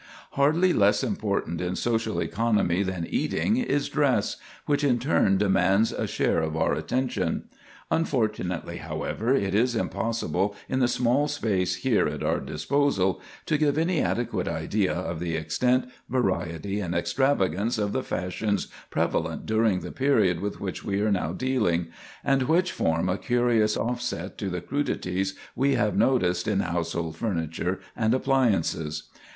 Hardly 0.31 0.73
less 0.73 1.03
important 1.03 1.61
in 1.61 1.75
social 1.75 2.19
economy 2.21 2.81
than 2.81 3.05
eating 3.07 3.57
is 3.57 3.87
dress, 3.87 4.37
which 4.65 4.83
in 4.83 4.97
turn 4.97 5.37
demands 5.37 5.91
a 5.91 6.07
share 6.07 6.41
of 6.41 6.57
our 6.57 6.73
attention. 6.73 7.43
Unfortunately, 7.91 8.77
however, 8.77 9.35
it 9.35 9.53
is 9.53 9.75
impossible 9.75 10.55
in 10.67 10.79
the 10.79 10.87
small 10.87 11.27
space 11.27 11.75
here 11.75 12.07
at 12.07 12.23
our 12.23 12.39
disposal 12.39 13.21
to 13.45 13.59
give 13.59 13.77
any 13.77 14.01
adequate 14.01 14.47
idea 14.47 14.91
of 14.91 15.19
the 15.19 15.35
extent, 15.35 15.87
variety, 16.09 16.79
and 16.79 16.95
extravagance 16.95 17.77
of 17.77 17.91
the 17.91 18.01
fashions 18.01 18.69
prevalent 18.89 19.45
during 19.45 19.81
the 19.81 19.91
period 19.91 20.39
with 20.39 20.59
which 20.59 20.83
we 20.83 20.99
are 21.01 21.11
now 21.11 21.31
dealing, 21.31 21.89
and 22.23 22.41
which 22.49 22.71
form 22.71 23.07
a 23.07 23.19
curious 23.19 23.77
offset 23.77 24.35
to 24.39 24.49
the 24.49 24.61
crudities 24.61 25.35
we 25.55 25.75
have 25.75 25.95
noticed 25.95 26.47
in 26.47 26.61
household 26.61 27.15
furniture 27.15 27.79
and 27.95 28.15
appliances. 28.15 29.03